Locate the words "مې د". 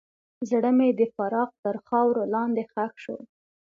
0.77-1.01